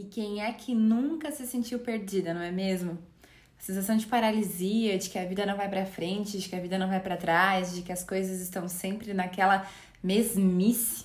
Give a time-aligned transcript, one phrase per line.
[0.00, 2.92] E quem é que nunca se sentiu perdida, não é mesmo?
[3.58, 6.58] A sensação de paralisia, de que a vida não vai para frente, de que a
[6.58, 9.68] vida não vai para trás, de que as coisas estão sempre naquela
[10.02, 11.04] mesmice.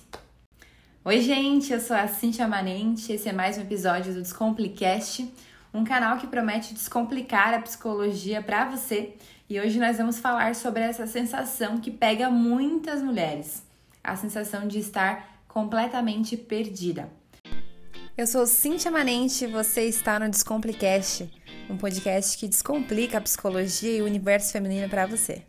[1.04, 5.30] Oi, gente, eu sou a Cintia Manente, esse é mais um episódio do Descomplicast,
[5.74, 9.14] um canal que promete descomplicar a psicologia para você.
[9.46, 13.62] E hoje nós vamos falar sobre essa sensação que pega muitas mulheres,
[14.02, 17.10] a sensação de estar completamente perdida.
[18.18, 21.30] Eu sou Cintia Manente e você está no Descomplicast,
[21.68, 25.42] um podcast que descomplica a psicologia e o universo feminino para você.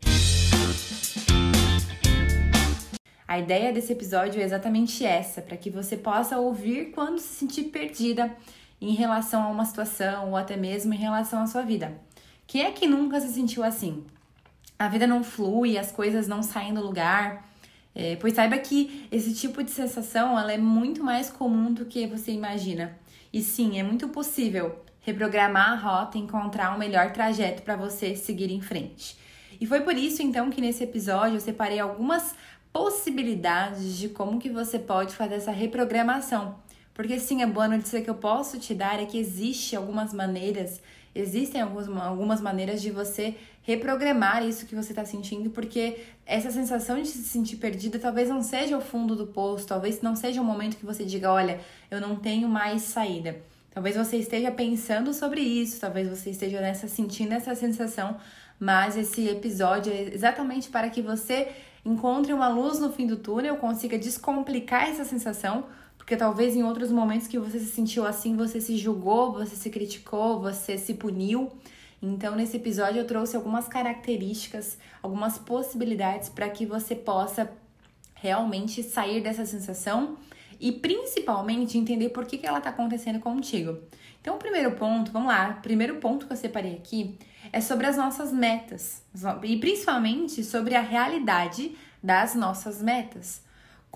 [3.25, 7.63] A ideia desse episódio é exatamente essa, para que você possa ouvir quando se sentir
[7.69, 8.35] perdida
[8.81, 11.97] em relação a uma situação ou até mesmo em relação à sua vida.
[12.45, 14.05] Quem é que nunca se sentiu assim?
[14.77, 17.46] A vida não flui, as coisas não saem do lugar,
[17.99, 22.05] é, pois saiba que esse tipo de sensação ela é muito mais comum do que
[22.05, 22.95] você imagina.
[23.33, 28.15] E sim, é muito possível reprogramar a rota e encontrar um melhor trajeto para você
[28.15, 29.17] seguir em frente.
[29.59, 32.35] E foi por isso então que nesse episódio eu separei algumas
[32.71, 36.59] possibilidades de como que você pode fazer essa reprogramação.
[36.93, 40.79] Porque sim, a boa notícia que eu posso te dar é que existe algumas maneiras
[41.19, 47.01] existem algumas, algumas maneiras de você reprogramar isso que você está sentindo, porque essa sensação
[47.01, 50.45] de se sentir perdida talvez não seja o fundo do poço, talvez não seja o
[50.45, 51.59] momento que você diga, olha,
[51.91, 53.37] eu não tenho mais saída.
[53.71, 58.17] Talvez você esteja pensando sobre isso, talvez você esteja nessa sentindo essa sensação,
[58.59, 61.49] mas esse episódio é exatamente para que você
[61.85, 65.65] encontre uma luz no fim do túnel, consiga descomplicar essa sensação
[66.07, 69.69] porque talvez em outros momentos que você se sentiu assim, você se julgou, você se
[69.69, 71.51] criticou, você se puniu.
[72.01, 77.51] Então, nesse episódio, eu trouxe algumas características, algumas possibilidades para que você possa
[78.13, 80.15] realmente sair dessa sensação
[80.61, 83.77] e principalmente entender por que, que ela está acontecendo contigo.
[84.21, 87.17] Então, o primeiro ponto, vamos lá, o primeiro ponto que eu separei aqui
[87.51, 89.03] é sobre as nossas metas
[89.43, 93.45] e principalmente sobre a realidade das nossas metas.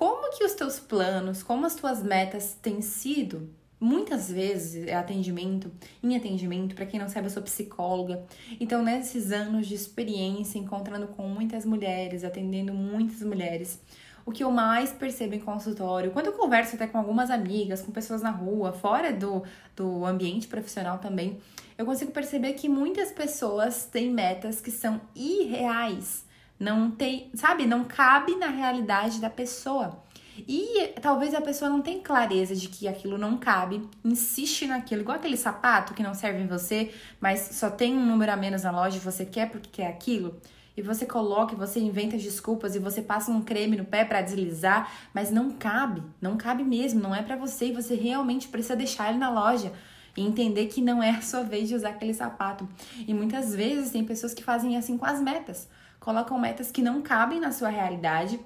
[0.01, 3.47] Como que os teus planos, como as tuas metas têm sido?
[3.79, 8.25] Muitas vezes é atendimento, em atendimento, para quem não sabe, eu sou psicóloga.
[8.59, 13.79] Então, nesses anos de experiência, encontrando com muitas mulheres, atendendo muitas mulheres,
[14.25, 17.91] o que eu mais percebo em consultório, quando eu converso até com algumas amigas, com
[17.91, 19.43] pessoas na rua, fora do,
[19.75, 21.37] do ambiente profissional também,
[21.77, 26.25] eu consigo perceber que muitas pessoas têm metas que são irreais
[26.61, 30.03] não tem, sabe, não cabe na realidade da pessoa.
[30.47, 35.17] E talvez a pessoa não tenha clareza de que aquilo não cabe, insiste naquilo, igual
[35.17, 38.69] aquele sapato que não serve em você, mas só tem um número a menos na
[38.69, 40.39] loja e você quer porque quer aquilo.
[40.77, 44.21] E você coloca, e você inventa desculpas e você passa um creme no pé para
[44.21, 48.75] deslizar, mas não cabe, não cabe mesmo, não é para você e você realmente precisa
[48.75, 49.73] deixar ele na loja
[50.15, 52.69] e entender que não é a sua vez de usar aquele sapato.
[53.07, 55.67] E muitas vezes tem pessoas que fazem assim com as metas
[56.01, 58.37] colocam metas que não cabem na sua realidade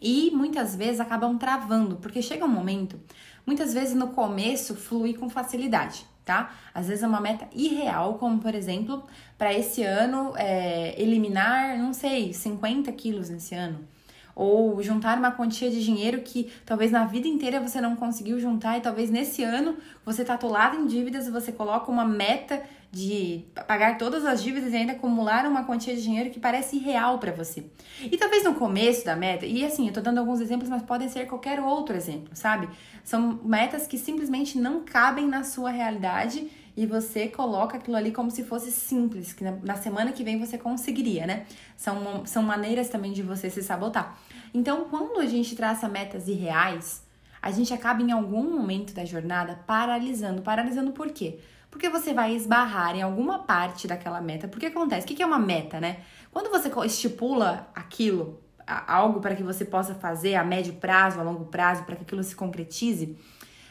[0.00, 2.98] e muitas vezes acabam travando, porque chega um momento,
[3.44, 6.54] muitas vezes no começo flui com facilidade, tá?
[6.72, 9.02] Às vezes é uma meta irreal, como por exemplo,
[9.36, 13.93] para esse ano é, eliminar, não sei, 50 quilos nesse ano
[14.34, 18.78] ou juntar uma quantia de dinheiro que talvez na vida inteira você não conseguiu juntar
[18.78, 22.62] e talvez nesse ano você está atolado em dívidas e você coloca uma meta
[22.94, 27.18] de pagar todas as dívidas e ainda acumular uma quantia de dinheiro que parece irreal
[27.18, 27.64] para você.
[28.00, 31.08] E talvez no começo da meta, e assim, eu tô dando alguns exemplos, mas podem
[31.08, 32.68] ser qualquer outro exemplo, sabe?
[33.02, 38.30] São metas que simplesmente não cabem na sua realidade e você coloca aquilo ali como
[38.30, 41.46] se fosse simples, que na, semana que vem você conseguiria, né?
[41.76, 44.18] São, são maneiras também de você se sabotar.
[44.52, 47.04] Então, quando a gente traça metas irreais,
[47.40, 50.42] a gente acaba em algum momento da jornada paralisando.
[50.42, 51.38] Paralisando por quê?
[51.70, 54.48] Porque você vai esbarrar em alguma parte daquela meta.
[54.48, 55.04] Porque acontece?
[55.04, 55.98] O que é uma meta, né?
[56.32, 61.44] Quando você estipula aquilo, algo para que você possa fazer a médio prazo, a longo
[61.44, 63.16] prazo, para que aquilo se concretize,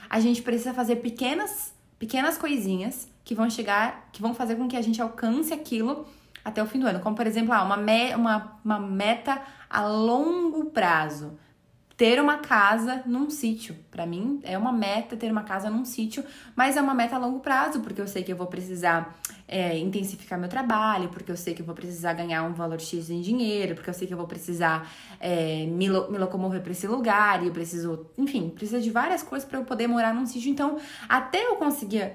[0.09, 1.72] a gente precisa fazer pequenas,
[2.03, 6.05] pequenas coisinhas que vão chegar, que vão fazer com que a gente alcance aquilo
[6.43, 6.99] até o fim do ano.
[6.99, 11.39] Como, por exemplo, ah, uma, me, uma, uma meta a longo prazo
[11.95, 13.73] ter uma casa num sítio.
[13.89, 16.25] Para mim é uma meta ter uma casa num sítio,
[16.57, 19.17] mas é uma meta a longo prazo, porque eu sei que eu vou precisar
[19.47, 23.09] é, intensificar meu trabalho, porque eu sei que eu vou precisar ganhar um valor X
[23.09, 26.71] em dinheiro, porque eu sei que eu vou precisar é, me, lo me locomover para
[26.71, 30.25] esse lugar e eu preciso, enfim, precisa de várias coisas para eu poder morar num
[30.25, 30.49] sítio.
[30.49, 32.13] Então, até eu conseguir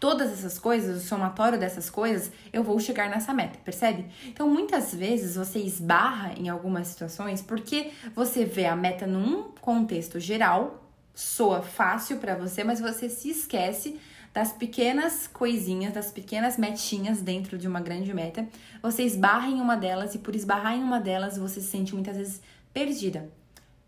[0.00, 4.06] todas essas coisas, o somatório dessas coisas, eu vou chegar nessa meta, percebe?
[4.26, 10.18] Então, muitas vezes você esbarra em algumas situações porque você vê a meta num contexto
[10.18, 10.82] geral,
[11.14, 14.00] soa fácil para você, mas você se esquece
[14.32, 18.46] das pequenas coisinhas, das pequenas metinhas dentro de uma grande meta.
[18.82, 22.16] Você esbarra em uma delas e por esbarrar em uma delas você se sente muitas
[22.16, 22.40] vezes
[22.72, 23.28] perdida.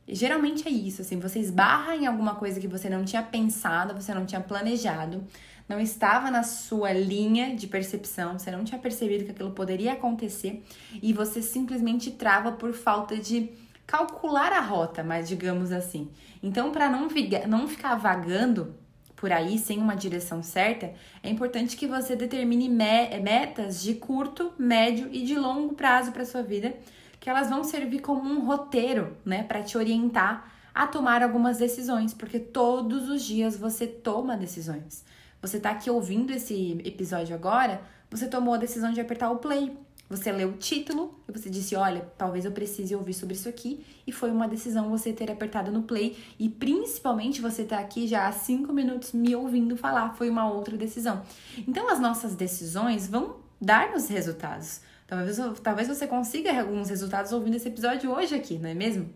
[0.07, 3.95] E geralmente é isso, assim, você esbarra em alguma coisa que você não tinha pensado,
[3.95, 5.23] você não tinha planejado,
[5.69, 10.65] não estava na sua linha de percepção, você não tinha percebido que aquilo poderia acontecer
[11.01, 13.51] e você simplesmente trava por falta de
[13.87, 16.11] calcular a rota, mas digamos assim.
[16.43, 17.09] Então, para não,
[17.49, 18.75] não ficar vagando
[19.23, 20.93] por aí sem uma direção certa,
[21.23, 26.43] é importante que você determine metas de curto, médio e de longo prazo para sua
[26.43, 26.75] vida,
[27.21, 32.13] que elas vão servir como um roteiro, né, para te orientar a tomar algumas decisões,
[32.13, 35.05] porque todos os dias você toma decisões.
[35.41, 37.81] Você está aqui ouvindo esse episódio agora,
[38.11, 39.79] você tomou a decisão de apertar o play.
[40.13, 43.83] Você leu o título e você disse: Olha, talvez eu precise ouvir sobre isso aqui.
[44.07, 46.19] E foi uma decisão você ter apertado no play.
[46.39, 50.15] E principalmente você tá aqui já há cinco minutos me ouvindo falar.
[50.15, 51.23] Foi uma outra decisão.
[51.67, 54.83] Então as nossas decisões vão dar-nos resultados.
[55.07, 59.09] Talvez, talvez você consiga alguns resultados ouvindo esse episódio hoje aqui, não é mesmo?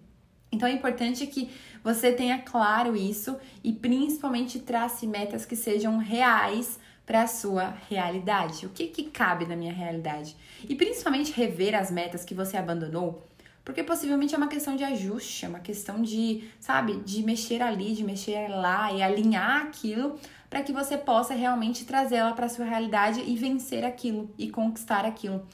[0.51, 1.51] Então é importante que
[1.85, 8.67] você tenha claro isso e principalmente trace metas que sejam reais para a sua realidade.
[8.67, 10.37] O que, que cabe na minha realidade?
[10.69, 13.25] E principalmente rever as metas que você abandonou,
[13.65, 17.95] porque possivelmente é uma questão de ajuste, é uma questão de, sabe, de mexer ali,
[17.95, 20.19] de mexer lá e alinhar aquilo
[20.51, 25.05] para que você possa realmente trazê-la para a sua realidade e vencer aquilo e conquistar
[25.05, 25.47] aquilo.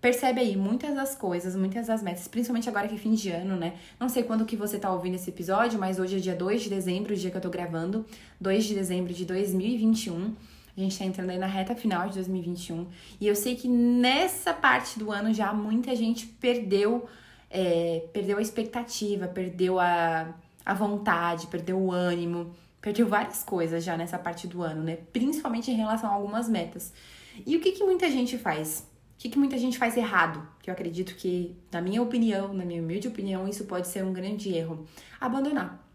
[0.00, 3.54] Percebe aí, muitas das coisas, muitas das metas, principalmente agora que é fim de ano,
[3.54, 3.74] né?
[3.98, 6.70] Não sei quando que você tá ouvindo esse episódio, mas hoje é dia 2 de
[6.70, 8.06] dezembro, o dia que eu tô gravando,
[8.40, 10.34] 2 de dezembro de 2021.
[10.80, 12.86] A gente tá entrando aí na reta final de 2021.
[13.20, 17.06] E eu sei que nessa parte do ano já muita gente perdeu,
[17.50, 20.34] é, perdeu a expectativa, perdeu a,
[20.64, 24.96] a vontade, perdeu o ânimo, perdeu várias coisas já nessa parte do ano, né?
[25.12, 26.94] Principalmente em relação a algumas metas.
[27.46, 28.88] E o que, que muita gente faz?
[29.16, 30.42] O que, que muita gente faz errado?
[30.62, 34.14] Que eu acredito que, na minha opinião, na minha humilde opinião, isso pode ser um
[34.14, 34.86] grande erro.
[35.20, 35.86] Abandonar.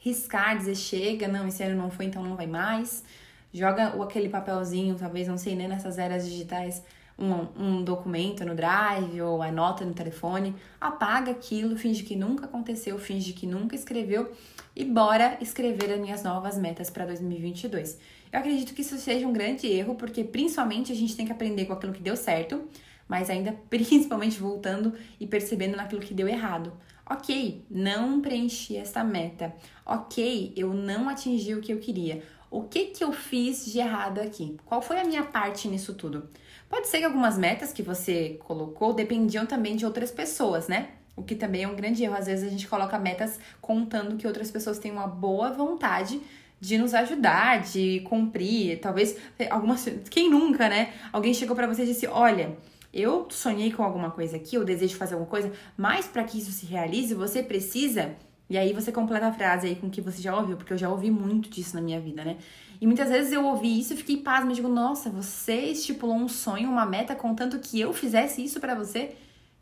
[0.00, 3.04] Riscar, dizer chega, não, esse ano não foi, então não vai mais
[3.52, 6.82] joga aquele papelzinho, talvez, não sei, né, nessas eras digitais,
[7.20, 12.98] um, um documento no drive ou anota no telefone, apaga aquilo, finge que nunca aconteceu,
[12.98, 14.32] finge que nunca escreveu
[14.74, 17.98] e bora escrever as minhas novas metas para 2022.
[18.32, 21.66] Eu acredito que isso seja um grande erro, porque principalmente a gente tem que aprender
[21.66, 22.62] com aquilo que deu certo,
[23.06, 26.72] mas ainda principalmente voltando e percebendo naquilo que deu errado.
[27.04, 29.52] Ok, não preenchi essa meta.
[29.84, 34.20] Ok, eu não atingi o que eu queria o que, que eu fiz de errado
[34.20, 34.56] aqui?
[34.66, 36.28] Qual foi a minha parte nisso tudo?
[36.68, 40.88] Pode ser que algumas metas que você colocou dependiam também de outras pessoas, né?
[41.14, 42.16] O que também é um grande erro.
[42.16, 46.20] Às vezes a gente coloca metas contando que outras pessoas têm uma boa vontade
[46.60, 48.80] de nos ajudar, de cumprir.
[48.80, 49.16] Talvez
[49.48, 49.88] algumas.
[50.10, 50.92] Quem nunca, né?
[51.12, 52.56] Alguém chegou para você e disse: Olha,
[52.92, 56.50] eu sonhei com alguma coisa aqui, eu desejo fazer alguma coisa, mas para que isso
[56.50, 58.16] se realize, você precisa
[58.50, 60.76] e aí você completa a frase aí com o que você já ouviu, porque eu
[60.76, 62.36] já ouvi muito disso na minha vida, né?
[62.80, 66.68] E muitas vezes eu ouvi isso e fiquei pasma, digo, nossa, você estipulou um sonho,
[66.68, 69.14] uma meta, contanto que eu fizesse isso para você?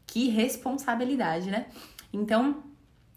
[0.06, 1.66] Que responsabilidade, né?
[2.10, 2.62] Então,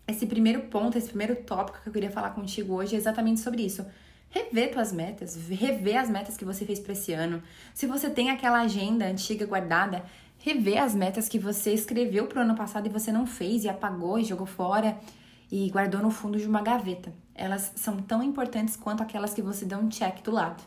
[0.06, 3.62] esse primeiro ponto, esse primeiro tópico que eu queria falar contigo hoje é exatamente sobre
[3.62, 3.85] isso.
[4.29, 7.41] Rever tuas metas, rever as metas que você fez para esse ano.
[7.74, 10.03] Se você tem aquela agenda antiga guardada,
[10.39, 14.19] rever as metas que você escreveu pro ano passado e você não fez e apagou
[14.19, 14.98] e jogou fora
[15.51, 17.13] e guardou no fundo de uma gaveta.
[17.36, 20.63] Elas são tão importantes quanto aquelas que você dá um check do lado.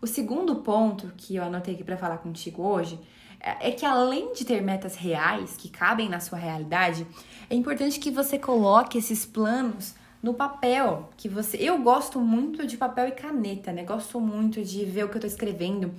[0.00, 3.00] O segundo ponto que eu anotei aqui para falar contigo hoje
[3.40, 7.06] é, é que além de ter metas reais que cabem na sua realidade,
[7.50, 12.76] é importante que você coloque esses planos no papel, que você, eu gosto muito de
[12.76, 13.84] papel e caneta, né?
[13.84, 15.94] Gosto muito de ver o que eu tô escrevendo.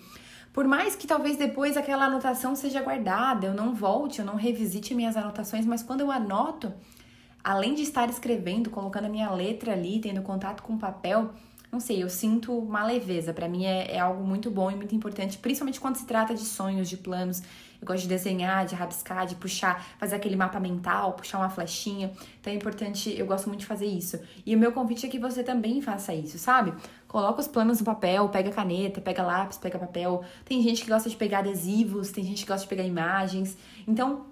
[0.52, 4.96] Por mais que talvez depois aquela anotação seja guardada, eu não volte, eu não revisite
[4.96, 6.74] minhas anotações, mas quando eu anoto,
[7.48, 11.30] além de estar escrevendo, colocando a minha letra ali, tendo contato com o papel,
[11.72, 13.34] não sei, eu sinto uma leveza.
[13.34, 16.44] Para mim é, é, algo muito bom e muito importante, principalmente quando se trata de
[16.44, 17.42] sonhos, de planos.
[17.80, 22.12] Eu gosto de desenhar, de rabiscar, de puxar, fazer aquele mapa mental, puxar uma flechinha.
[22.42, 24.20] Então é importante, eu gosto muito de fazer isso.
[24.46, 26.74] E o meu convite é que você também faça isso, sabe?
[27.08, 30.22] Coloca os planos no papel, pega caneta, pega lápis, pega papel.
[30.44, 33.58] Tem gente que gosta de pegar adesivos, tem gente que gosta de pegar imagens.
[33.88, 34.26] Então,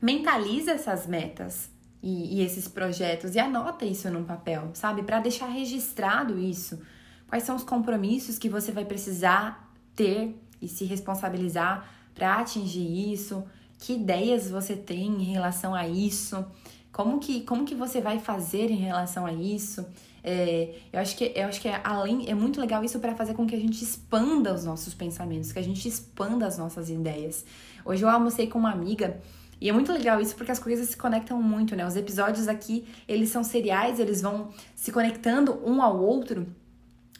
[0.00, 1.71] mentaliza essas metas
[2.02, 5.02] e, e esses projetos e anota isso num papel, sabe?
[5.02, 6.80] Para deixar registrado isso.
[7.28, 13.44] Quais são os compromissos que você vai precisar ter e se responsabilizar para atingir isso?
[13.78, 16.44] Que ideias você tem em relação a isso?
[16.92, 19.86] Como que, como que você vai fazer em relação a isso?
[20.22, 23.34] É, eu acho que eu acho que é além é muito legal isso para fazer
[23.34, 27.44] com que a gente expanda os nossos pensamentos, que a gente expanda as nossas ideias.
[27.84, 29.20] Hoje eu almocei com uma amiga
[29.62, 31.86] e é muito legal isso porque as coisas se conectam muito, né?
[31.86, 36.48] Os episódios aqui, eles são seriais, eles vão se conectando um ao outro.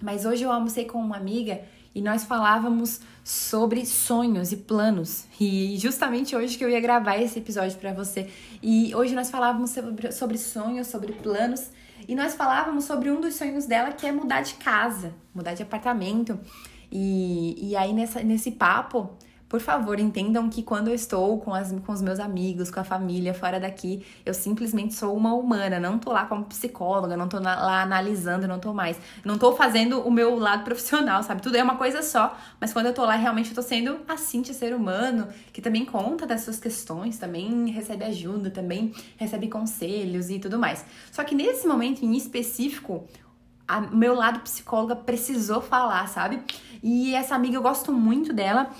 [0.02, 1.60] Mas hoje eu almocei com uma amiga
[1.94, 5.26] e nós falávamos sobre sonhos e planos.
[5.38, 8.28] E justamente hoje que eu ia gravar esse episódio para você.
[8.60, 11.70] E hoje nós falávamos sobre, sobre sonhos, sobre planos.
[12.08, 15.62] E nós falávamos sobre um dos sonhos dela que é mudar de casa, mudar de
[15.62, 16.40] apartamento.
[16.90, 19.16] E, e aí nessa, nesse papo
[19.52, 22.84] por favor, entendam que quando eu estou com, as, com os meus amigos, com a
[22.84, 27.38] família fora daqui, eu simplesmente sou uma humana, não tô lá como psicóloga, não tô
[27.38, 28.98] na, lá analisando, não tô mais.
[29.22, 31.42] Não tô fazendo o meu lado profissional, sabe?
[31.42, 34.16] Tudo é uma coisa só, mas quando eu tô lá, realmente eu tô sendo a
[34.16, 40.30] Cintia, ser humano, que também conta das suas questões, também recebe ajuda, também recebe conselhos
[40.30, 40.82] e tudo mais.
[41.10, 43.06] Só que nesse momento em específico,
[43.68, 46.42] a, meu lado psicóloga precisou falar, sabe?
[46.82, 48.70] E essa amiga eu gosto muito dela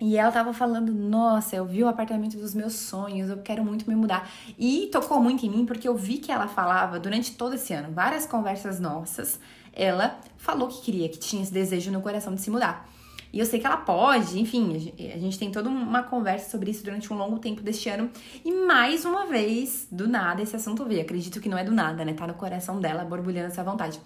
[0.00, 3.88] e ela tava falando, nossa, eu vi o apartamento dos meus sonhos, eu quero muito
[3.88, 4.28] me mudar.
[4.58, 7.92] E tocou muito em mim porque eu vi que ela falava durante todo esse ano,
[7.92, 9.38] várias conversas nossas,
[9.72, 12.88] ela falou que queria, que tinha esse desejo no coração de se mudar.
[13.34, 16.84] E eu sei que ela pode, enfim, a gente tem toda uma conversa sobre isso
[16.84, 18.08] durante um longo tempo deste ano.
[18.44, 21.00] E mais uma vez, do nada, esse assunto veio.
[21.00, 22.14] Acredito que não é do nada, né?
[22.14, 24.00] Tá no coração dela, borbulhando essa vontade.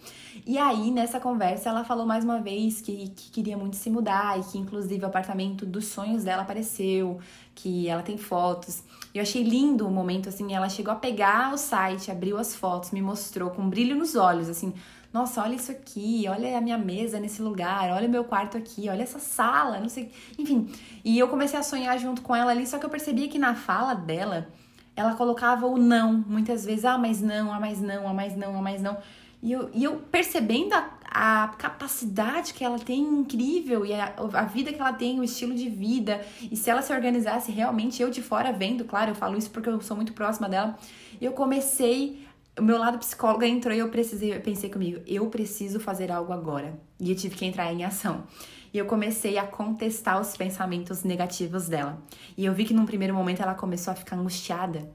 [0.47, 4.41] E aí, nessa conversa, ela falou mais uma vez que, que queria muito se mudar
[4.41, 7.19] e que, inclusive, o apartamento dos sonhos dela apareceu,
[7.55, 8.83] que ela tem fotos.
[9.15, 12.93] Eu achei lindo o momento, assim, ela chegou a pegar o site, abriu as fotos,
[12.93, 14.73] me mostrou com um brilho nos olhos, assim,
[15.13, 19.03] nossa, olha isso aqui, olha a minha mesa nesse lugar, olha meu quarto aqui, olha
[19.03, 20.11] essa sala, não sei.
[20.39, 20.71] Enfim,
[21.05, 23.55] e eu comecei a sonhar junto com ela ali, só que eu percebia que na
[23.55, 24.49] fala dela,
[24.95, 28.59] ela colocava o não, muitas vezes, ah, mas não, ah, mas não, ah, mas não,
[28.59, 28.99] ah, mas não.
[29.43, 34.45] E eu, e eu percebendo a, a capacidade que ela tem incrível e a, a
[34.45, 38.11] vida que ela tem, o estilo de vida, e se ela se organizasse realmente, eu
[38.11, 40.77] de fora vendo, claro, eu falo isso porque eu sou muito próxima dela,
[41.21, 42.28] eu comecei
[42.59, 46.33] o meu lado psicóloga entrou e eu precisei, eu pensei comigo, eu preciso fazer algo
[46.33, 46.79] agora.
[47.01, 48.25] E eu tive que entrar em ação.
[48.73, 52.03] E eu comecei a contestar os pensamentos negativos dela.
[52.37, 54.91] E eu vi que num primeiro momento ela começou a ficar angustiada.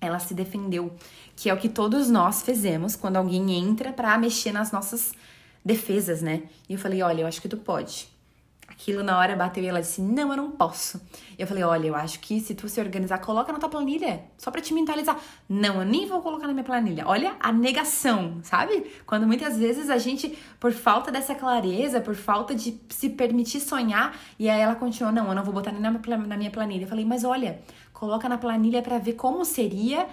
[0.00, 0.94] Ela se defendeu,
[1.34, 5.12] que é o que todos nós fizemos quando alguém entra para mexer nas nossas
[5.64, 6.42] defesas, né?
[6.68, 8.08] E eu falei: "Olha, eu acho que tu pode.
[8.78, 11.00] Aquilo na hora bateu e ela disse: Não, eu não posso.
[11.38, 14.50] Eu falei: Olha, eu acho que se tu se organizar, coloca na tua planilha, só
[14.50, 15.18] pra te mentalizar.
[15.48, 17.04] Não, eu nem vou colocar na minha planilha.
[17.06, 18.84] Olha a negação, sabe?
[19.06, 24.14] Quando muitas vezes a gente, por falta dessa clareza, por falta de se permitir sonhar,
[24.38, 26.84] e aí ela continuou: Não, eu não vou botar nem na minha planilha.
[26.84, 27.60] Eu falei: Mas olha,
[27.94, 30.06] coloca na planilha para ver como seria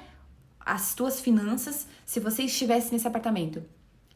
[0.66, 3.62] as tuas finanças se você estivesse nesse apartamento.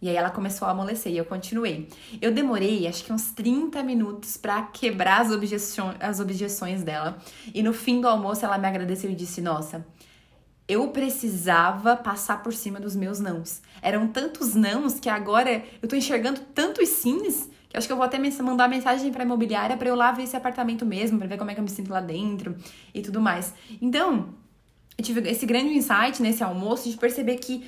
[0.02, 1.90] E aí ela começou a amolecer e eu continuei.
[2.22, 7.18] Eu demorei acho que uns 30 minutos para quebrar as, objeções, as objeções dela.
[7.54, 9.86] E no fim do almoço ela me agradeceu e disse: Nossa,
[10.68, 13.62] eu precisava passar por cima dos meus nãos.
[13.82, 18.06] Eram tantos nãos que agora eu tô enxergando tantos sims que acho que eu vou
[18.06, 21.52] até mandar mensagem para imobiliária para eu lá ver esse apartamento mesmo, para ver como
[21.52, 22.56] é que eu me sinto lá dentro
[22.94, 23.54] e tudo mais.
[23.82, 24.30] Então,
[24.98, 27.66] eu tive esse grande insight nesse almoço de perceber que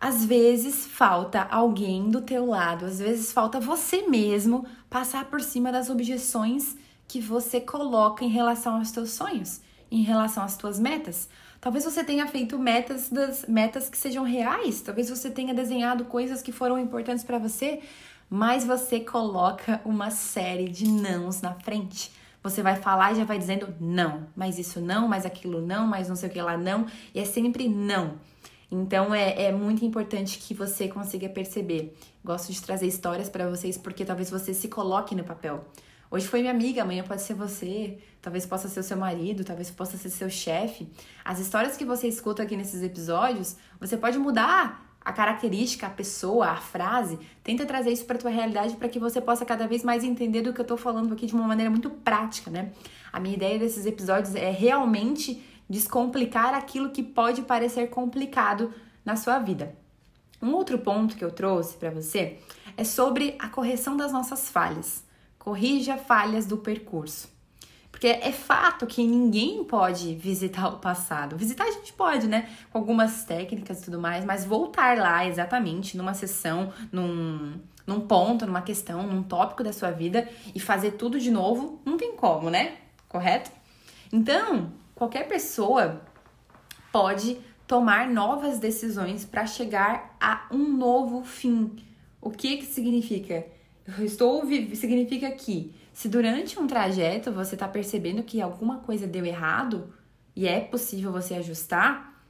[0.00, 5.72] às vezes falta alguém do teu lado, às vezes falta você mesmo passar por cima
[5.72, 6.76] das objeções
[7.06, 11.28] que você coloca em relação aos teus sonhos, em relação às tuas metas.
[11.60, 16.40] Talvez você tenha feito metas das metas que sejam reais, talvez você tenha desenhado coisas
[16.42, 17.80] que foram importantes para você,
[18.30, 22.12] mas você coloca uma série de nãos na frente.
[22.42, 26.08] Você vai falar e já vai dizendo não, mas isso não, mas aquilo não, mas
[26.08, 28.14] não sei o que lá não, e é sempre não.
[28.70, 31.96] Então é, é muito importante que você consiga perceber.
[32.24, 35.64] Gosto de trazer histórias para vocês porque talvez você se coloque no papel.
[36.10, 39.70] Hoje foi minha amiga, amanhã pode ser você, talvez possa ser o seu marido, talvez
[39.70, 40.88] possa ser seu chefe.
[41.22, 46.48] As histórias que você escuta aqui nesses episódios, você pode mudar a característica, a pessoa,
[46.48, 47.18] a frase.
[47.42, 50.52] Tenta trazer isso para tua realidade para que você possa cada vez mais entender do
[50.52, 52.72] que eu tô falando aqui de uma maneira muito prática, né?
[53.12, 58.72] A minha ideia desses episódios é realmente descomplicar aquilo que pode parecer complicado
[59.04, 59.76] na sua vida.
[60.40, 62.38] Um outro ponto que eu trouxe para você
[62.76, 65.04] é sobre a correção das nossas falhas.
[65.38, 67.28] Corrija falhas do percurso.
[67.90, 71.36] Porque é fato que ninguém pode visitar o passado.
[71.36, 72.48] Visitar a gente pode, né?
[72.70, 78.46] Com algumas técnicas e tudo mais, mas voltar lá exatamente numa sessão, num, num ponto,
[78.46, 82.50] numa questão, num tópico da sua vida e fazer tudo de novo, não tem como,
[82.50, 82.76] né?
[83.08, 83.50] Correto?
[84.12, 86.02] Então, qualquer pessoa
[86.90, 87.38] pode
[87.68, 91.76] tomar novas decisões para chegar a um novo fim.
[92.20, 93.46] O que que significa?
[93.96, 99.24] Eu estou significa que se durante um trajeto você está percebendo que alguma coisa deu
[99.24, 99.94] errado
[100.34, 102.24] e é possível você ajustar,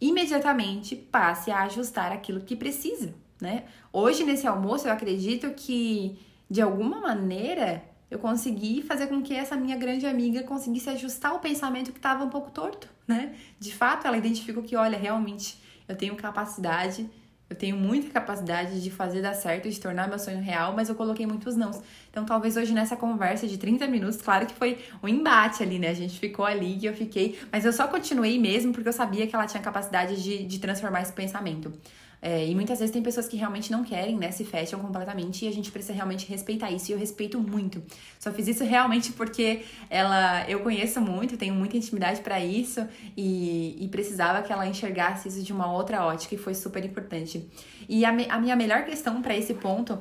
[0.00, 3.64] imediatamente passe a ajustar aquilo que precisa, né?
[3.92, 9.56] Hoje nesse almoço eu acredito que de alguma maneira eu consegui fazer com que essa
[9.56, 13.34] minha grande amiga conseguisse ajustar o pensamento que estava um pouco torto, né?
[13.58, 17.08] De fato, ela identificou que, olha, realmente eu tenho capacidade,
[17.50, 20.94] eu tenho muita capacidade de fazer dar certo, de tornar meu sonho real, mas eu
[20.94, 21.80] coloquei muitos nãos.
[22.10, 25.88] Então, talvez hoje nessa conversa de 30 minutos, claro que foi um embate ali, né?
[25.88, 29.26] A gente ficou ali e eu fiquei, mas eu só continuei mesmo porque eu sabia
[29.26, 31.72] que ela tinha capacidade de, de transformar esse pensamento.
[32.20, 34.30] É, e muitas vezes tem pessoas que realmente não querem, né?
[34.32, 36.90] Se fecham completamente e a gente precisa realmente respeitar isso.
[36.90, 37.82] E eu respeito muito.
[38.18, 43.76] Só fiz isso realmente porque ela eu conheço muito, tenho muita intimidade para isso e,
[43.84, 47.48] e, precisava que ela enxergasse isso de uma outra ótica e foi super importante.
[47.88, 49.98] E a, a minha melhor questão para esse ponto,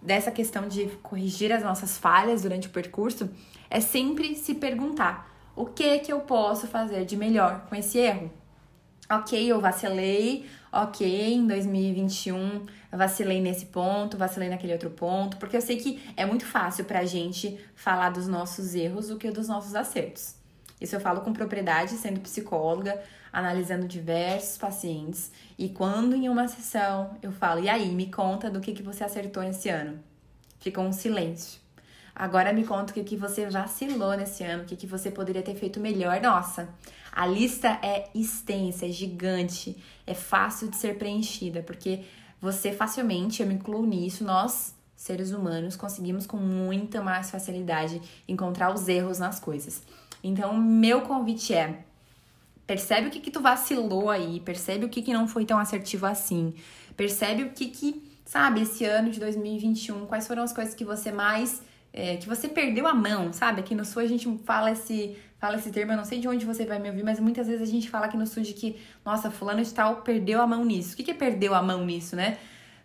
[0.00, 3.28] dessa questão de corrigir as nossas falhas durante o percurso,
[3.68, 8.30] é sempre se perguntar: o que que eu posso fazer de melhor com esse erro?
[9.08, 15.60] Ok, eu vacilei, ok, em 2021 vacilei nesse ponto, vacilei naquele outro ponto, porque eu
[15.60, 19.76] sei que é muito fácil pra gente falar dos nossos erros do que dos nossos
[19.76, 20.34] acertos.
[20.80, 23.00] Isso eu falo com propriedade, sendo psicóloga,
[23.32, 28.60] analisando diversos pacientes, e quando em uma sessão eu falo, e aí, me conta do
[28.60, 30.00] que, que você acertou esse ano.
[30.58, 31.60] Fica um silêncio.
[32.14, 35.42] Agora me conta o que, que você vacilou nesse ano, o que, que você poderia
[35.42, 36.20] ter feito melhor.
[36.20, 36.68] Nossa,
[37.16, 39.74] a lista é extensa, é gigante,
[40.06, 42.02] é fácil de ser preenchida, porque
[42.38, 48.70] você facilmente, eu me incluo nisso, nós, seres humanos, conseguimos com muita mais facilidade encontrar
[48.74, 49.82] os erros nas coisas.
[50.22, 51.84] Então, meu convite é:
[52.66, 56.04] percebe o que, que tu vacilou aí, percebe o que, que não foi tão assertivo
[56.04, 56.52] assim,
[56.98, 61.10] percebe o que, que, sabe, esse ano de 2021, quais foram as coisas que você
[61.10, 61.62] mais.
[61.98, 63.60] É, que você perdeu a mão, sabe?
[63.60, 66.44] Aqui no Sul a gente fala esse fala esse termo, eu não sei de onde
[66.44, 68.76] você vai me ouvir, mas muitas vezes a gente fala aqui no sul de que,
[69.04, 70.94] nossa, fulano de tal perdeu a mão nisso.
[70.94, 72.38] O que, que é perdeu a mão nisso, né?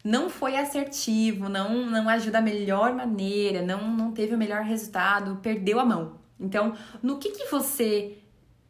[0.03, 5.39] Não foi assertivo, não, não ajuda da melhor maneira, não, não teve o melhor resultado,
[5.41, 6.19] perdeu a mão.
[6.39, 8.17] Então, no que, que você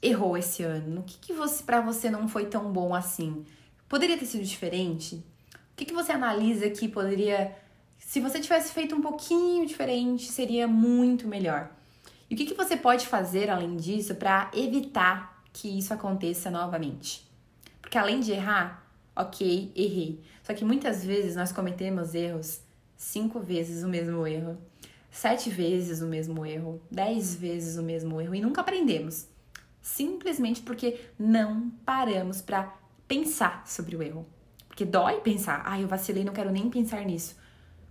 [0.01, 0.95] errou esse ano?
[0.95, 3.45] No que, que você para você não foi tão bom assim?
[3.87, 5.15] Poderia ter sido diferente?
[5.15, 7.55] O que, que você analisa que poderia.
[8.03, 11.71] Se você tivesse feito um pouquinho diferente, seria muito melhor.
[12.29, 17.25] E o que, que você pode fazer além disso para evitar que isso aconteça novamente?
[17.81, 18.85] Porque além de errar,
[19.15, 20.19] ok, errei.
[20.43, 22.59] Só que muitas vezes nós cometemos erros
[22.97, 24.57] cinco vezes o mesmo erro,
[25.09, 29.27] sete vezes o mesmo erro, dez vezes o mesmo erro e nunca aprendemos.
[29.81, 32.75] Simplesmente porque não paramos para
[33.07, 34.25] pensar sobre o erro.
[34.67, 37.40] Porque dói pensar, ah, eu vacilei, não quero nem pensar nisso.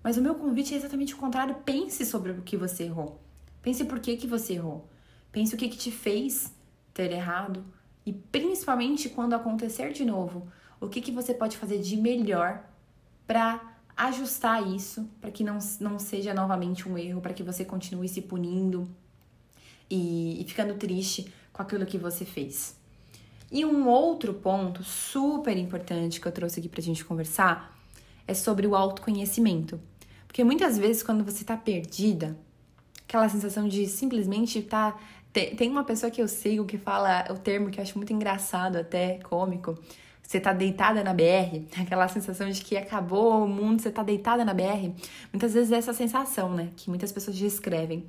[0.03, 3.21] Mas o meu convite é exatamente o contrário: pense sobre o que você errou.
[3.63, 4.89] Pense por que, que você errou.
[5.31, 6.53] Pense o que, que te fez
[6.95, 7.65] ter errado.
[8.05, 10.49] E principalmente quando acontecer de novo,
[10.81, 12.65] o que, que você pode fazer de melhor
[13.27, 18.09] para ajustar isso, para que não, não seja novamente um erro, para que você continue
[18.09, 18.89] se punindo
[19.91, 22.75] e, e ficando triste com aquilo que você fez.
[23.53, 27.77] E um outro ponto super importante que eu trouxe aqui pra gente conversar
[28.27, 29.79] é sobre o autoconhecimento.
[30.31, 32.39] Porque muitas vezes, quando você tá perdida,
[33.03, 34.63] aquela sensação de simplesmente.
[34.63, 34.97] Tá...
[35.33, 38.77] Tem uma pessoa que eu sigo que fala o termo que eu acho muito engraçado,
[38.77, 39.77] até cômico.
[40.23, 44.45] Você tá deitada na BR, aquela sensação de que acabou o mundo, você tá deitada
[44.45, 44.93] na BR.
[45.33, 46.69] Muitas vezes é essa sensação, né?
[46.77, 48.07] Que muitas pessoas descrevem.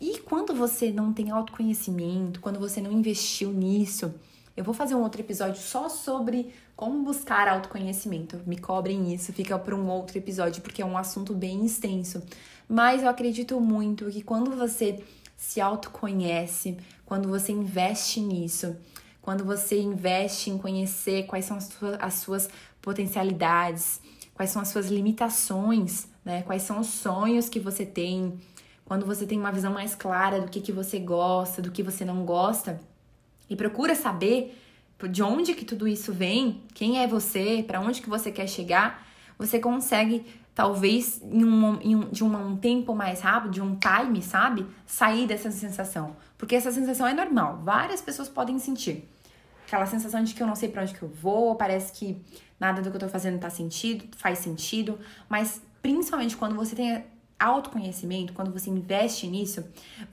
[0.00, 4.12] E quando você não tem autoconhecimento, quando você não investiu nisso,
[4.56, 8.40] eu vou fazer um outro episódio só sobre como buscar autoconhecimento.
[8.46, 12.22] Me cobrem isso, fica para um outro episódio, porque é um assunto bem extenso.
[12.66, 15.04] Mas eu acredito muito que quando você
[15.36, 18.74] se autoconhece, quando você investe nisso,
[19.20, 22.48] quando você investe em conhecer quais são as suas, as suas
[22.80, 24.00] potencialidades,
[24.32, 26.40] quais são as suas limitações, né?
[26.44, 28.40] Quais são os sonhos que você tem,
[28.86, 32.06] quando você tem uma visão mais clara do que, que você gosta, do que você
[32.06, 32.80] não gosta,
[33.50, 34.56] e procura saber
[35.08, 39.06] de onde que tudo isso vem, quem é você, para onde que você quer chegar,
[39.38, 44.22] você consegue talvez em um, em um, de um, tempo mais rápido, de um time,
[44.22, 44.66] sabe?
[44.86, 46.16] Sair dessa sensação.
[46.36, 49.08] Porque essa sensação é normal, várias pessoas podem sentir.
[49.66, 52.20] Aquela sensação de que eu não sei para onde que eu vou, parece que
[52.58, 57.04] nada do que eu tô fazendo tá sentido, faz sentido, mas principalmente quando você tem
[57.40, 59.64] autoconhecimento, quando você investe nisso,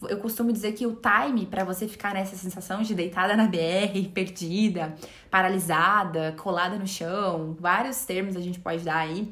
[0.07, 4.07] eu costumo dizer que o time para você ficar nessa sensação de deitada na BR,
[4.15, 4.95] perdida,
[5.29, 9.29] paralisada, colada no chão, vários termos a gente pode dar aí,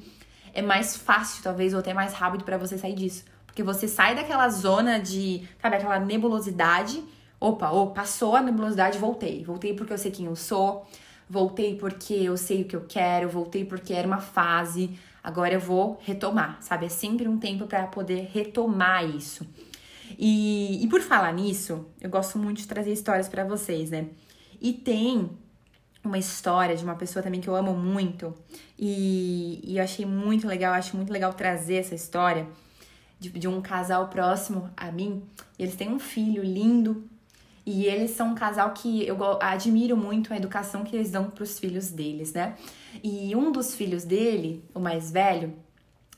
[0.53, 3.23] é mais fácil, talvez, ou até mais rápido para você sair disso.
[3.45, 7.01] Porque você sai daquela zona de, sabe, aquela nebulosidade.
[7.39, 9.43] Opa, oh, passou a nebulosidade, voltei.
[9.43, 10.85] Voltei porque eu sei quem eu sou,
[11.29, 15.59] voltei porque eu sei o que eu quero, voltei porque era uma fase agora eu
[15.59, 16.85] vou retomar, sabe?
[16.85, 19.43] É sempre um tempo para poder retomar isso.
[20.19, 24.05] E, e por falar nisso, eu gosto muito de trazer histórias para vocês, né?
[24.61, 25.31] E tem
[26.03, 28.35] uma história de uma pessoa também que eu amo muito
[28.77, 32.47] e, e eu achei muito legal, acho muito legal trazer essa história
[33.19, 35.23] de, de um casal próximo a mim.
[35.57, 37.09] Eles têm um filho lindo,
[37.65, 41.43] e eles são um casal que eu admiro muito a educação que eles dão para
[41.43, 42.55] os filhos deles, né?
[43.03, 45.53] E um dos filhos dele, o mais velho,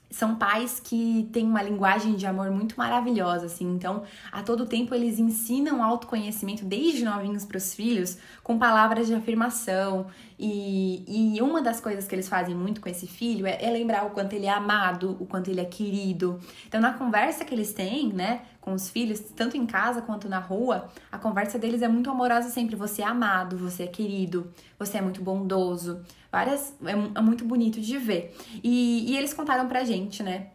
[0.10, 3.65] são pais que têm uma linguagem de amor muito maravilhosa, assim.
[3.73, 9.13] Então, a todo tempo eles ensinam autoconhecimento desde novinhos para os filhos com palavras de
[9.13, 10.07] afirmação.
[10.39, 14.06] E, e uma das coisas que eles fazem muito com esse filho é, é lembrar
[14.06, 16.39] o quanto ele é amado, o quanto ele é querido.
[16.67, 20.39] Então, na conversa que eles têm, né, com os filhos, tanto em casa quanto na
[20.39, 22.76] rua, a conversa deles é muito amorosa sempre.
[22.76, 26.76] Você é amado, você é querido, você é muito bondoso, Várias.
[26.86, 28.36] É, é muito bonito de ver.
[28.63, 30.47] E, e eles contaram pra gente, né?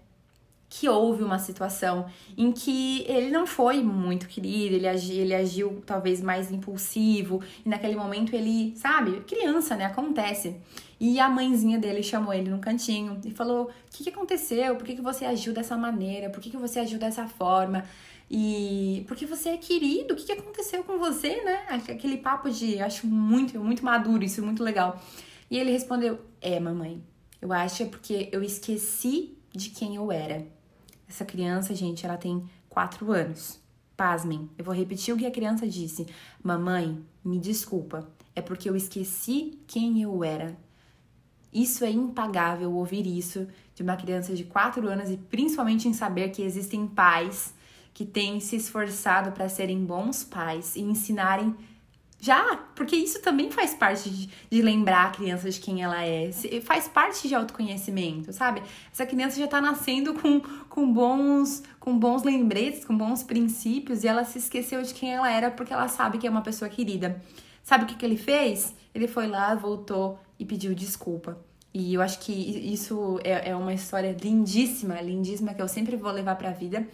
[0.74, 5.82] Que houve uma situação em que ele não foi muito querido, ele agiu, ele agiu
[5.84, 9.84] talvez mais impulsivo, e naquele momento ele, sabe, criança, né?
[9.84, 10.56] Acontece.
[10.98, 14.74] E a mãezinha dele chamou ele num cantinho e falou: O que, que aconteceu?
[14.76, 16.30] Por que, que você agiu dessa maneira?
[16.30, 17.84] Por que, que você agiu dessa forma?
[18.30, 21.66] E porque você é querido, o que, que aconteceu com você, né?
[21.68, 24.98] Aquele papo de, acho muito, muito maduro, isso é muito legal.
[25.50, 27.02] E ele respondeu: É, mamãe,
[27.42, 30.61] eu acho é porque eu esqueci de quem eu era.
[31.12, 33.60] Essa criança, gente, ela tem quatro anos.
[33.94, 36.06] Pasmem, eu vou repetir o que a criança disse.
[36.42, 40.56] Mamãe, me desculpa, é porque eu esqueci quem eu era.
[41.52, 46.30] Isso é impagável ouvir isso de uma criança de quatro anos e principalmente em saber
[46.30, 47.52] que existem pais
[47.92, 51.54] que têm se esforçado para serem bons pais e ensinarem
[52.24, 56.30] já, porque isso também faz parte de, de, lembrar a criança de quem ela é.
[56.62, 58.62] Faz parte de autoconhecimento, sabe?
[58.92, 64.08] Essa criança já tá nascendo com, com, bons, com bons lembretes, com bons princípios, e
[64.08, 67.20] ela se esqueceu de quem ela era porque ela sabe que é uma pessoa querida.
[67.64, 68.72] Sabe o que, que ele fez?
[68.94, 71.36] Ele foi lá, voltou e pediu desculpa.
[71.74, 76.12] E eu acho que isso é, é uma história lindíssima, lindíssima, que eu sempre vou
[76.12, 76.86] levar pra vida.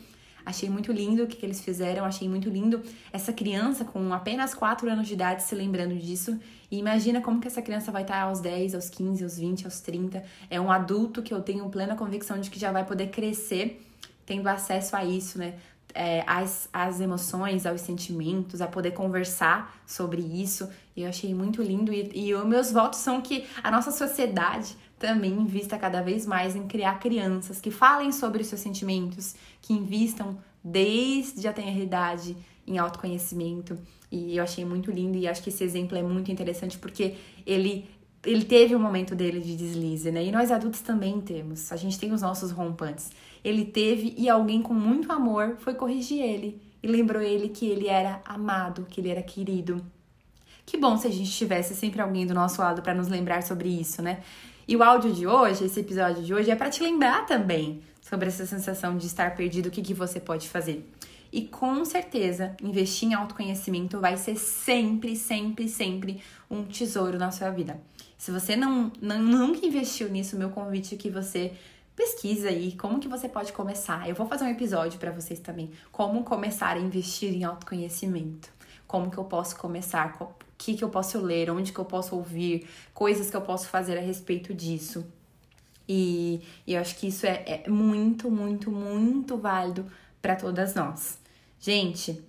[0.48, 2.82] Achei muito lindo o que, que eles fizeram, achei muito lindo
[3.12, 6.40] essa criança com apenas 4 anos de idade se lembrando disso.
[6.70, 9.80] E imagina como que essa criança vai estar aos 10, aos 15, aos 20, aos
[9.80, 10.24] 30.
[10.48, 13.84] É um adulto que eu tenho plena convicção de que já vai poder crescer
[14.24, 15.52] tendo acesso a isso, né?
[15.94, 20.66] É, as, as emoções, aos sentimentos, a poder conversar sobre isso.
[20.96, 21.92] E eu achei muito lindo.
[21.92, 26.56] E, e os meus votos são que a nossa sociedade também invista cada vez mais
[26.56, 32.14] em criar crianças que falem sobre seus sentimentos, que invistam desde a tenra
[32.66, 33.78] em autoconhecimento.
[34.10, 37.14] E eu achei muito lindo e acho que esse exemplo é muito interessante porque
[37.46, 37.88] ele
[38.26, 40.24] ele teve um momento dele de deslize, né?
[40.24, 41.70] E nós adultos também temos.
[41.70, 43.10] A gente tem os nossos rompantes.
[43.44, 47.86] Ele teve e alguém com muito amor foi corrigir ele e lembrou ele que ele
[47.86, 49.84] era amado, que ele era querido.
[50.66, 53.68] Que bom se a gente tivesse sempre alguém do nosso lado para nos lembrar sobre
[53.68, 54.20] isso, né?
[54.68, 58.28] E o áudio de hoje, esse episódio de hoje, é para te lembrar também sobre
[58.28, 60.86] essa sensação de estar perdido, o que, que você pode fazer.
[61.32, 67.48] E com certeza, investir em autoconhecimento vai ser sempre, sempre, sempre um tesouro na sua
[67.48, 67.80] vida.
[68.18, 71.54] Se você não, não nunca investiu nisso, meu convite é que você
[71.96, 74.06] pesquisa aí como que você pode começar.
[74.06, 78.50] Eu vou fazer um episódio para vocês também, como começar a investir em autoconhecimento.
[78.86, 80.12] Como que eu posso começar,
[80.58, 83.96] que, que eu posso ler, onde que eu posso ouvir, coisas que eu posso fazer
[83.96, 85.06] a respeito disso.
[85.88, 89.86] E, e eu acho que isso é, é muito, muito, muito válido
[90.20, 91.18] para todas nós.
[91.60, 92.22] Gente,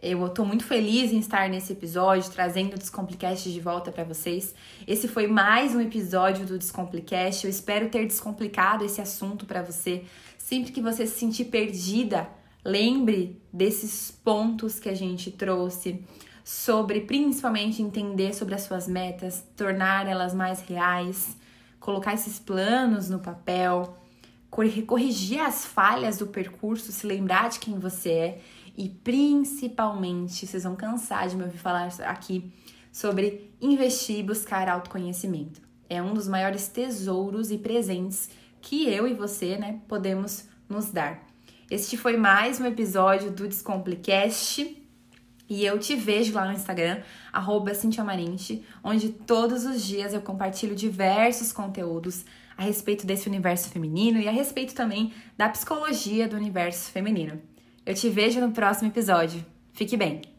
[0.00, 4.54] eu tô muito feliz em estar nesse episódio, trazendo o Descomplicast de volta para vocês.
[4.86, 7.44] Esse foi mais um episódio do Descomplicast.
[7.44, 10.04] Eu espero ter descomplicado esse assunto para você.
[10.36, 12.28] Sempre que você se sentir perdida,
[12.64, 16.04] lembre desses pontos que a gente trouxe
[16.48, 21.36] sobre principalmente entender sobre as suas metas, tornar elas mais reais,
[21.78, 23.98] colocar esses planos no papel,
[24.86, 28.40] corrigir as falhas do percurso, se lembrar de quem você é
[28.78, 32.50] e principalmente, vocês vão cansar de me ouvir falar aqui
[32.90, 35.60] sobre investir e buscar autoconhecimento.
[35.86, 38.30] É um dos maiores tesouros e presentes
[38.62, 41.26] que eu e você, né, podemos nos dar.
[41.70, 44.77] Este foi mais um episódio do Descomplicast.
[45.48, 47.00] E eu te vejo lá no Instagram,
[47.32, 47.72] arroba
[48.84, 52.24] onde todos os dias eu compartilho diversos conteúdos
[52.56, 57.40] a respeito desse universo feminino e a respeito também da psicologia do universo feminino.
[57.86, 59.44] Eu te vejo no próximo episódio.
[59.72, 60.37] Fique bem!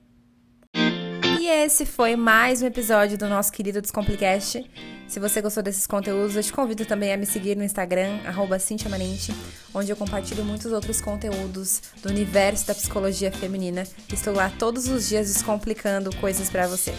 [1.49, 4.63] E esse foi mais um episódio do nosso querido Descomplicast.
[5.07, 8.19] Se você gostou desses conteúdos, eu te convido também a me seguir no Instagram,
[8.59, 9.33] cintiamanente,
[9.73, 13.83] onde eu compartilho muitos outros conteúdos do universo da psicologia feminina.
[14.13, 16.93] Estou lá todos os dias descomplicando coisas para você.